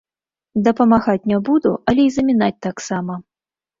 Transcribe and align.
Дапамагаць 0.67 1.27
не 1.31 1.39
буду, 1.49 1.75
але 1.93 2.01
і 2.07 2.15
замінаць 2.17 2.59
таксама. 2.71 3.13